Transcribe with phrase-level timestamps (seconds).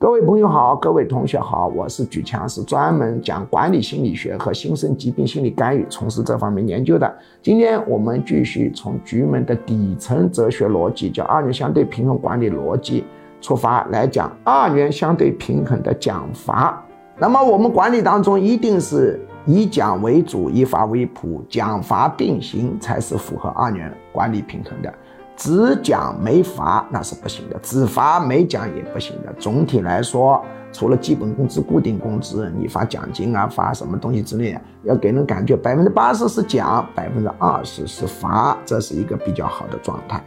[0.00, 7.18] 各位朋友好，各位同学好，我是举强，是专门讲管理心理学和新生疾病心理干预，从事这方面研究的。
[7.42, 13.04] 今天我们继续从局门的底层哲学逻辑，叫二元相对平衡管理逻辑
[13.42, 16.82] 出发来讲二元相对平衡的讲法。
[17.18, 24.90] 那么我们管理当中一定是以讲为主，以法为辅，讲法并行才是符合二元管理平衡的。
[25.40, 29.32] 只奖没罚那是不行的，只罚没奖也不行的。
[29.38, 40.22] 总体来说，除了基本工资、固定工资，你发奖金啊，发什么东西之类，要给人感觉百分之八十是奖，百分之二十是罚，这是一个比较好的状态。